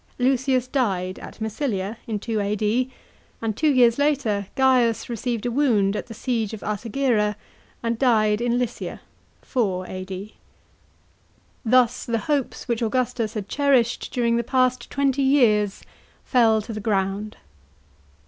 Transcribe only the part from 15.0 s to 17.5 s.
years fell to the ground.